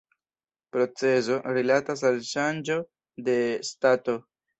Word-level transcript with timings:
Procezo 0.77 1.35
rilatas 1.57 2.03
al 2.11 2.17
la 2.21 2.25
ŝanĝo 2.29 2.79
de 3.29 3.37
stato. 3.69 4.17